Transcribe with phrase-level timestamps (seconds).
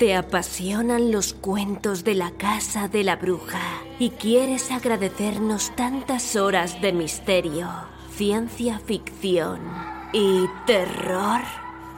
[0.00, 3.60] Te apasionan los cuentos de la casa de la bruja
[3.98, 7.68] y quieres agradecernos tantas horas de misterio,
[8.10, 9.60] ciencia ficción
[10.14, 11.42] y terror.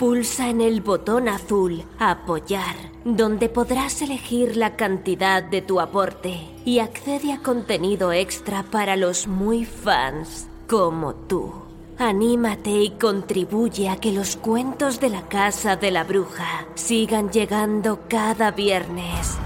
[0.00, 6.80] Pulsa en el botón azul Apoyar, donde podrás elegir la cantidad de tu aporte y
[6.80, 11.71] accede a contenido extra para los muy fans como tú.
[11.98, 18.00] Anímate y contribuye a que los cuentos de la casa de la bruja sigan llegando
[18.08, 19.36] cada viernes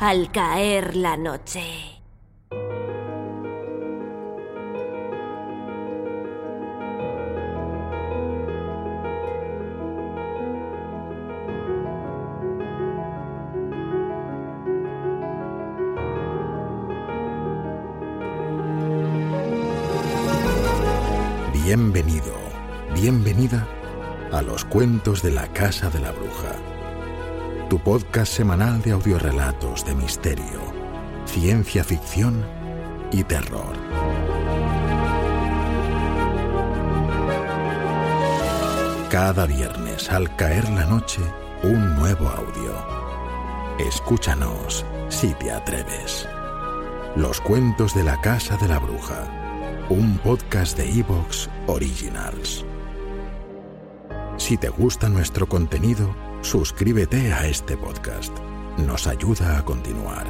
[0.00, 1.91] al caer la noche.
[21.74, 22.34] Bienvenido,
[22.94, 23.66] bienvenida
[24.30, 26.54] a los cuentos de la Casa de la Bruja,
[27.70, 30.60] tu podcast semanal de audiorelatos de misterio,
[31.24, 32.44] ciencia ficción
[33.10, 33.72] y terror.
[39.08, 41.22] Cada viernes al caer la noche,
[41.62, 42.76] un nuevo audio.
[43.78, 46.28] Escúchanos si te atreves.
[47.16, 49.42] Los cuentos de la Casa de la Bruja
[49.88, 52.64] un podcast de Evox Originals.
[54.36, 58.36] Si te gusta nuestro contenido, suscríbete a este podcast.
[58.78, 60.26] Nos ayuda a continuar.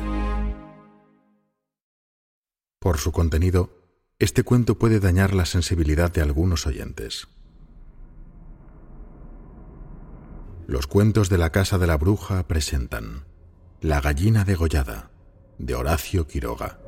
[2.80, 3.70] Por su contenido,
[4.18, 7.28] este cuento puede dañar la sensibilidad de algunos oyentes.
[10.66, 13.24] Los cuentos de la Casa de la Bruja presentan
[13.80, 15.10] La gallina degollada,
[15.58, 16.81] de Horacio Quiroga.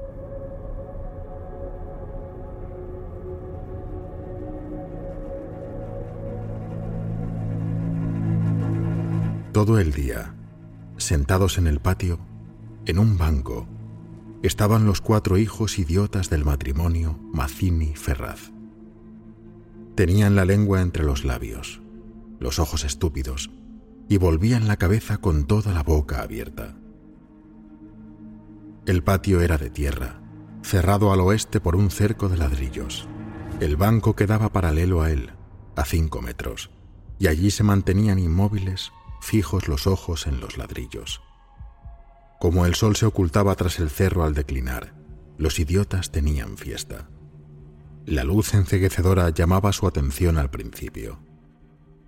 [9.54, 10.34] Todo el día,
[10.96, 12.18] sentados en el patio,
[12.86, 13.68] en un banco,
[14.42, 18.50] estaban los cuatro hijos idiotas del matrimonio Mazzini Ferraz.
[19.94, 21.80] Tenían la lengua entre los labios,
[22.40, 23.52] los ojos estúpidos,
[24.08, 26.74] y volvían la cabeza con toda la boca abierta.
[28.86, 30.20] El patio era de tierra,
[30.62, 33.06] cerrado al oeste por un cerco de ladrillos.
[33.60, 35.30] El banco quedaba paralelo a él,
[35.76, 36.70] a cinco metros,
[37.20, 38.90] y allí se mantenían inmóviles
[39.24, 41.22] fijos los ojos en los ladrillos.
[42.40, 44.94] Como el sol se ocultaba tras el cerro al declinar,
[45.38, 47.08] los idiotas tenían fiesta.
[48.04, 51.18] La luz enceguecedora llamaba su atención al principio.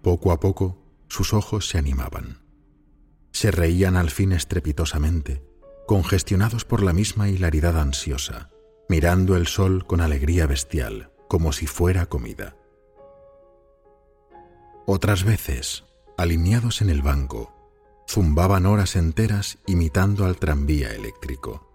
[0.03, 0.78] Poco a poco,
[1.09, 2.43] sus ojos se animaban.
[3.32, 5.43] Se reían al fin estrepitosamente,
[5.87, 8.50] congestionados por la misma hilaridad ansiosa,
[8.88, 12.56] mirando el sol con alegría bestial, como si fuera comida.
[14.87, 15.85] Otras veces,
[16.16, 17.53] alineados en el banco,
[18.09, 21.66] zumbaban horas enteras imitando al tranvía eléctrico.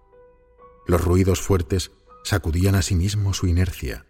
[0.86, 1.92] Los ruidos fuertes
[2.24, 4.06] sacudían a sí mismo su inercia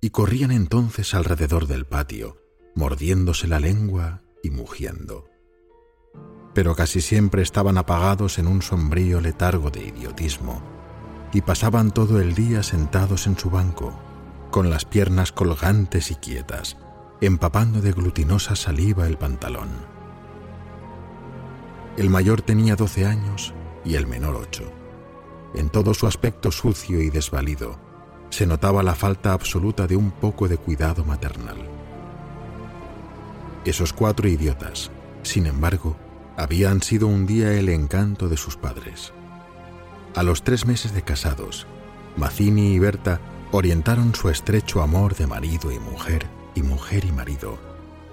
[0.00, 2.38] y corrían entonces alrededor del patio,
[2.74, 5.28] mordiéndose la lengua y mugiendo.
[6.54, 10.62] Pero casi siempre estaban apagados en un sombrío letargo de idiotismo
[11.32, 13.98] y pasaban todo el día sentados en su banco,
[14.50, 16.76] con las piernas colgantes y quietas,
[17.20, 19.68] empapando de glutinosa saliva el pantalón.
[21.98, 23.52] El mayor tenía doce años
[23.84, 24.72] y el menor ocho.
[25.54, 27.78] En todo su aspecto sucio y desvalido
[28.30, 31.58] se notaba la falta absoluta de un poco de cuidado maternal.
[33.66, 34.90] Esos cuatro idiotas,
[35.22, 35.96] sin embargo,
[36.38, 39.12] habían sido un día el encanto de sus padres.
[40.16, 41.66] A los tres meses de casados,
[42.16, 43.20] Mazzini y Berta
[43.52, 47.58] orientaron su estrecho amor de marido y mujer y mujer y marido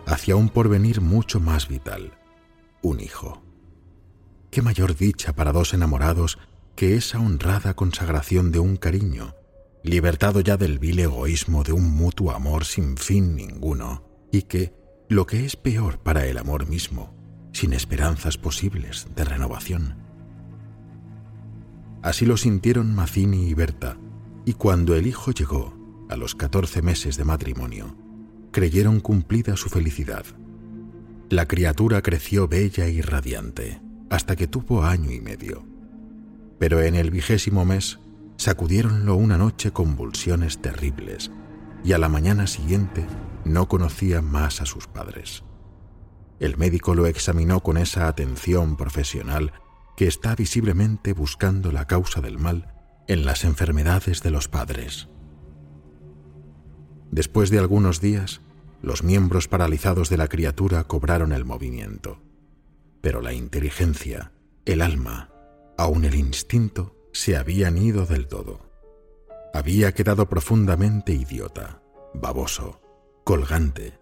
[0.07, 2.13] hacia un porvenir mucho más vital,
[2.81, 3.43] un hijo.
[4.49, 6.39] ¿Qué mayor dicha para dos enamorados
[6.75, 9.35] que esa honrada consagración de un cariño,
[9.83, 14.73] libertado ya del vil egoísmo de un mutuo amor sin fin ninguno, y que,
[15.09, 17.13] lo que es peor para el amor mismo,
[17.51, 19.95] sin esperanzas posibles de renovación?
[22.01, 23.97] Así lo sintieron Mazzini y Berta,
[24.45, 25.75] y cuando el hijo llegó,
[26.09, 28.06] a los catorce meses de matrimonio,
[28.51, 30.25] creyeron cumplida su felicidad.
[31.29, 35.65] La criatura creció bella y radiante hasta que tuvo año y medio.
[36.59, 37.99] Pero en el vigésimo mes
[38.37, 41.31] sacudiéronlo una noche convulsiones terribles
[41.83, 43.05] y a la mañana siguiente
[43.45, 45.43] no conocía más a sus padres.
[46.39, 49.53] El médico lo examinó con esa atención profesional
[49.95, 52.73] que está visiblemente buscando la causa del mal
[53.07, 55.07] en las enfermedades de los padres.
[57.11, 58.41] Después de algunos días,
[58.81, 62.19] los miembros paralizados de la criatura cobraron el movimiento.
[63.01, 64.33] pero la inteligencia,
[64.65, 65.29] el alma,
[65.77, 68.59] aun el instinto, se habían ido del todo.
[69.53, 71.81] Había quedado profundamente idiota,
[72.13, 72.81] baboso,
[73.23, 73.97] colgante,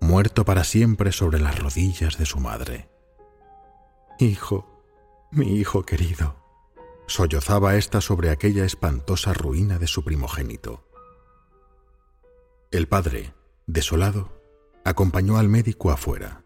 [0.00, 2.88] muerto para siempre sobre las rodillas de su madre.
[4.20, 4.84] Hijo,
[5.32, 6.36] mi hijo querido,
[7.08, 10.86] sollozaba ésta sobre aquella espantosa ruina de su primogénito.
[12.74, 13.32] El padre,
[13.68, 14.32] desolado,
[14.84, 16.42] acompañó al médico afuera.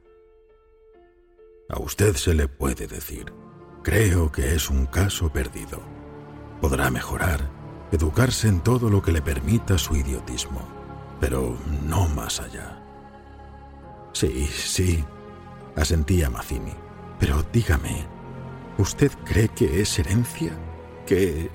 [1.71, 3.33] A usted se le puede decir,
[3.83, 5.81] creo que es un caso perdido.
[6.61, 7.49] Podrá mejorar,
[7.93, 10.61] educarse en todo lo que le permita su idiotismo,
[11.19, 12.79] pero no más allá.
[14.13, 15.03] Sí, sí,
[15.77, 16.75] asentía Mazzini,
[17.19, 18.07] pero dígame,
[18.77, 20.53] ¿usted cree que es herencia?
[21.07, 21.51] Que...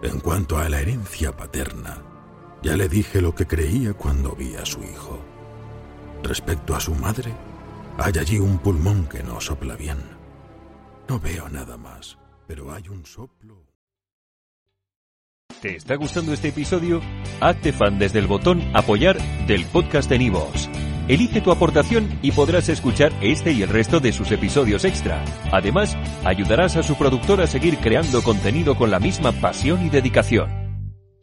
[0.00, 2.15] En cuanto a la herencia paterna,
[2.66, 5.20] ya le dije lo que creía cuando vi a su hijo.
[6.24, 7.32] Respecto a su madre,
[7.96, 9.98] hay allí un pulmón que no sopla bien.
[11.08, 12.18] No veo nada más,
[12.48, 13.62] pero hay un soplo.
[15.62, 17.00] ¿Te está gustando este episodio?
[17.40, 19.16] Hazte fan desde el botón Apoyar
[19.46, 20.68] del podcast de Nivos.
[21.06, 25.24] Elige tu aportación y podrás escuchar este y el resto de sus episodios extra.
[25.52, 30.65] Además, ayudarás a su productor a seguir creando contenido con la misma pasión y dedicación.